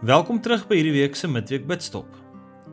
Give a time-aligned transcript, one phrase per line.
[0.00, 2.08] Welkom terug by hierdie week se midweek bidstop.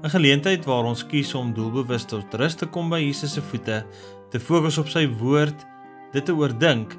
[0.00, 3.84] 'n Geleentheid waar ons kies om doelbewus tot rus te kom by Jesus se voete,
[4.30, 5.66] te fokus op sy woord,
[6.14, 6.96] dit te oordink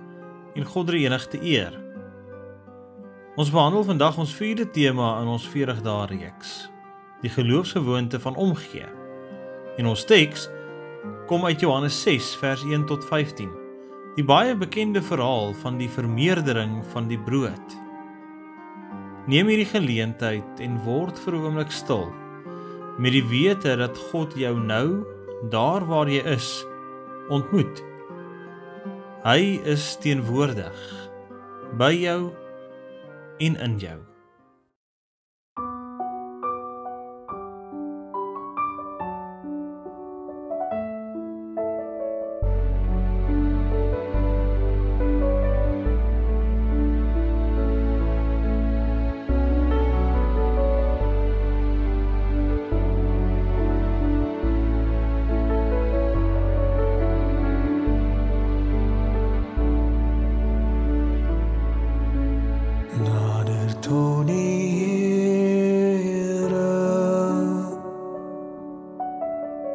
[0.54, 1.74] en God die enig te eer.
[3.36, 6.70] Ons behandel vandag ons vierde tema in ons 40 dae reeks,
[7.26, 8.86] die geloofsgewoonte van omgee.
[9.78, 10.50] En ons teks
[11.26, 13.50] kom uit Johannes 6 vers 1 tot 15.
[14.16, 17.82] Die baie bekende verhaal van die vermeerdering van die brood.
[19.30, 22.10] Neem hierdie geleentheid en word vir 'n oomblik stil
[22.98, 25.06] met die wete dat God jou nou
[25.50, 26.66] daar waar jy is
[27.30, 27.82] ontmoet.
[29.24, 30.78] Hy is teenwoordig
[31.78, 32.32] by jou
[33.40, 34.11] en in jou.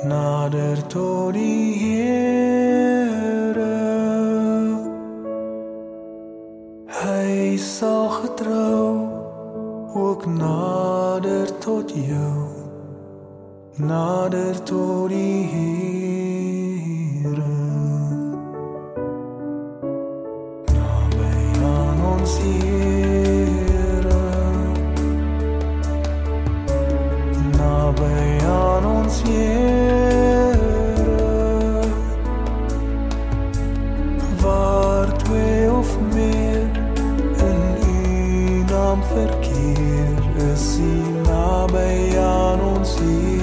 [0.04, 2.44] Nader tot die Here.
[7.00, 9.08] Hy sal getrou
[9.94, 12.44] ook nader tot jou.
[13.76, 15.65] Nader tot die Here
[42.76, 43.35] Ons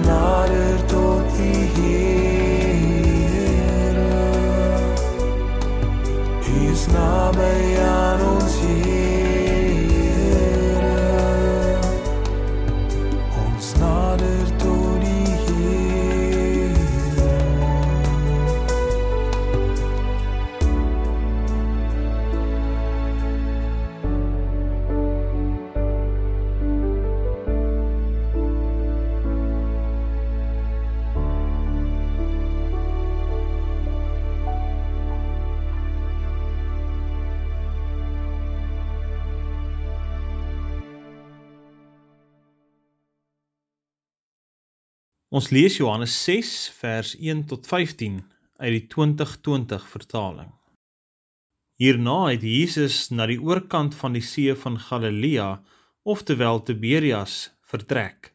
[0.00, 2.41] Not a tot die
[45.32, 48.18] lees Johannes 6 vers 1 tot 15
[48.56, 50.50] uit die 2020 vertaling.
[51.80, 55.62] Hierna het Jesus na die oorkant van die see van Galilea,
[56.04, 58.34] oftewel Tiberias, vertrek.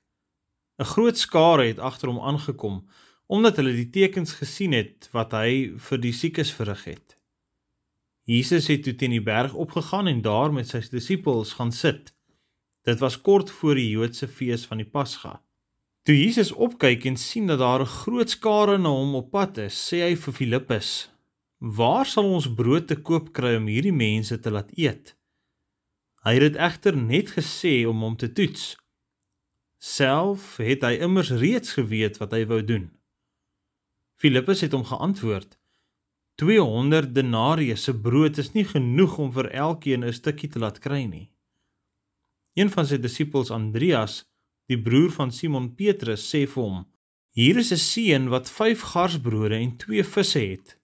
[0.81, 2.81] 'n Groot skare het agter hom aangekom
[3.28, 7.18] omdat hulle die tekens gesien het wat hy vir die siekes verrig het.
[8.25, 12.16] Jesus het toe teen die berg opgegaan en daar met sy disippels gaan sit.
[12.81, 15.44] Dit was kort voor die Joodse fees van die Pasga.
[16.07, 19.75] Toe Jesus opkyk en sien dat daar 'n groot skare na hom op pad is,
[19.88, 21.09] sê hy vir Filippus:
[21.59, 25.16] "Waar sal ons brood te koop kry om hierdie mense te laat eet?"
[26.23, 28.78] Hy het dit egter net gesê om hom te toets.
[29.79, 32.88] Self het hy immers reeds geweet wat hy wou doen.
[34.16, 35.57] Filippus het hom geantwoord:
[36.35, 41.03] "200 denarië se brood is nie genoeg om vir elkeen 'n stukkie te laat kry
[41.03, 41.31] nie."
[42.53, 44.24] Een van sy disippels, Andreas,
[44.68, 46.80] die broer van Simon Petrus, sê vir hom:
[47.31, 50.78] "Hier is 'n seun wat 5 garsbrode en 2 visse het.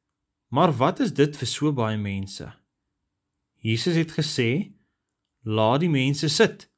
[0.49, 2.53] Maar wat is dit vir so baie mense?"
[3.59, 4.73] Jesus het gesê:
[5.43, 6.69] "Laat die mense sit."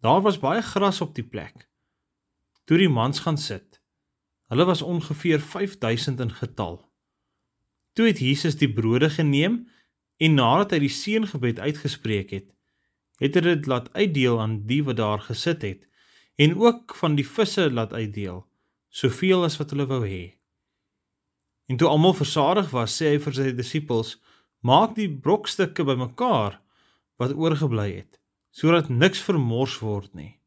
[0.00, 1.68] Daar was baie gras op die plek.
[2.64, 3.80] Toe die mans gaan sit.
[4.48, 6.92] Hulle was ongeveer 5000 in getal.
[7.92, 9.68] Toe het Jesus die brode geneem
[10.16, 12.48] en nadat hy die seëngebed uitgespreek het,
[13.16, 15.88] het hy dit laat uitdeel aan die wat daar gesit het
[16.36, 18.44] en ook van die visse laat uitdeel,
[18.88, 20.34] soveel as wat hulle wou hê.
[21.66, 24.18] En toe almal versadig was, sê hy vir sy disippels:
[24.60, 26.60] "Maak die brokstukke bymekaar
[27.16, 28.20] wat oorgebly het,
[28.50, 30.38] sodat niks vermors word nie."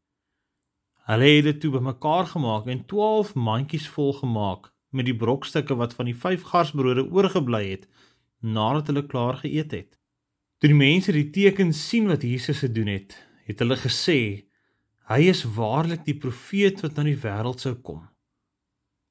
[1.06, 5.94] Hulle het dit toe bymekaar gemaak en 12 mandjies vol gemaak met die brokstukke wat
[5.94, 7.86] van die 5 garsbrode oorgebly het
[8.40, 9.98] nadat hulle klaar geëet het.
[10.58, 13.16] Toe die mense die teken sien wat Jesus gedoen het,
[13.46, 14.45] het hulle gesê
[15.06, 18.02] hy is waarlik die profeet wat na die wêreld sou kom.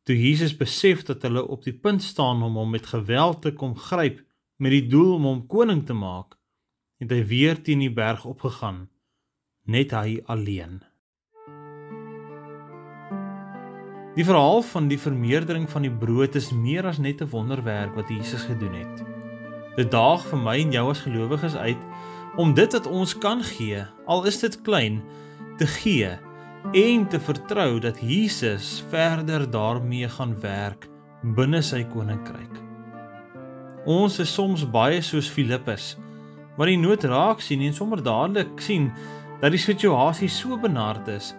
[0.06, 3.74] Toe Jesus besef dat hulle op die punt staan om hom met geweld te kom
[3.76, 4.20] gryp
[4.62, 6.36] met die doel om hom koning te maak,
[7.02, 8.86] het hy weer teen die berg opgegaan,
[9.66, 10.84] net hy alleen.
[14.16, 18.10] Die verhaal van die vermeerdering van die brood is meer as net 'n wonderwerk wat
[18.10, 19.04] Jesus gedoen het.
[19.76, 21.82] Dit daag vir my en jou as gelowiges uit
[22.38, 25.02] om dit wat ons kan gee, al is dit klein,
[25.58, 26.12] te gee
[26.74, 30.88] en te vertrou dat Jesus verder daarmee gaan werk
[31.36, 32.62] binne sy koninkryk.
[33.86, 35.96] Ons is soms baie soos Filippus
[36.56, 38.90] wat die nood raak sien en sommer dadelik sien
[39.42, 41.34] dat die situasie so benard is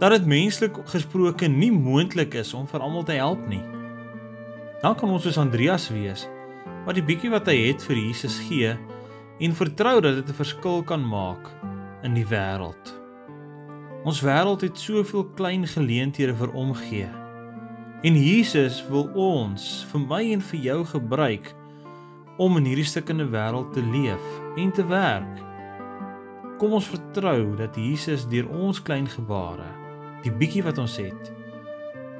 [0.00, 3.62] dat dit menslik gesproke nie moontlik is om vir almal te help nie.
[4.82, 6.26] Dan kan ons soos Andreas wees
[6.86, 8.72] wat die bietjie wat hy het vir Jesus gee
[9.42, 11.50] en vertrou dat dit 'n verskil kan maak
[12.02, 13.01] in die wêreld.
[14.02, 17.08] Ons wêreld het soveel klein geleenthede vir omgee.
[18.02, 21.52] En Jesus wil ons, vir my en vir jou gebruik
[22.42, 24.24] om in hierdie stukkende wêreld te leef
[24.58, 25.42] en te werk.
[26.58, 29.68] Kom ons vertrou dat Jesus deur ons klein gebare
[30.22, 31.30] die bietjie wat ons het,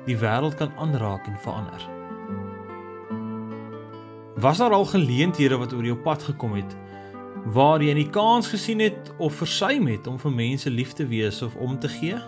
[0.07, 1.83] die wêreld kan aanraak en verander.
[4.43, 6.79] Was daar al geleenthede wat oor jou pad gekom het
[7.45, 11.43] waar jy nie kans gesien het of versuim het om vir mense lief te wees
[11.43, 12.21] of om te gee?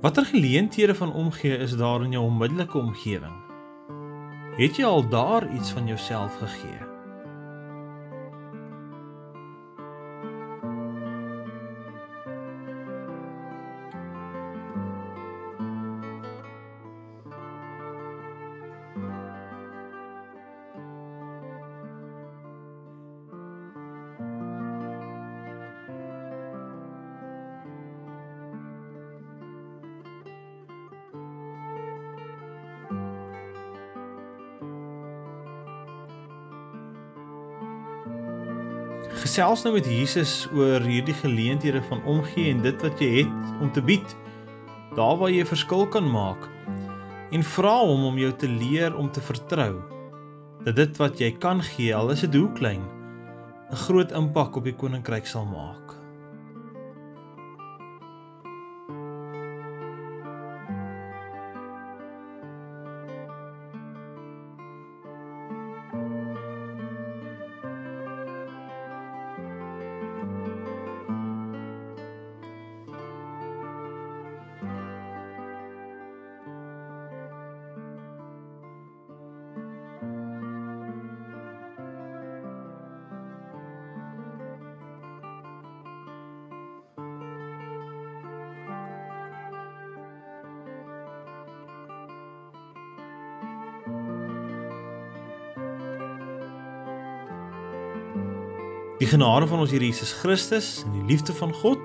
[0.00, 3.34] Watter geleenthede van omgee is daar in jou onmiddellike omgewing?
[4.56, 6.87] Het jy al daar iets van jouself gegee?
[39.18, 43.72] Gesels nou met Jesus oor hierdie geleenthede van omgee en dit wat jy het om
[43.74, 44.14] te bied.
[44.94, 46.46] Daar waar jy 'n verskil kan maak.
[47.34, 49.82] En vra hom om jou te leer om te vertrou
[50.64, 52.82] dat dit wat jy kan gee, al is dit hoe klein,
[53.70, 55.97] 'n groot impak op die koninkryk sal maak.
[98.98, 101.78] Die genade van ons Here Jesus Christus en die liefde van God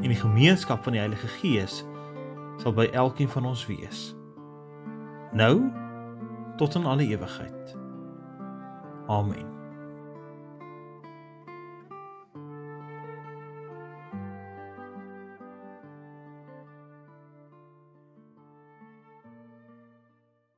[0.00, 1.84] en die gemeenskap van die Heilige Gees
[2.58, 4.10] sal by elkeen van ons wees.
[5.32, 5.70] Nou
[6.58, 7.76] tot in alle ewigheid.
[9.06, 9.61] Amen.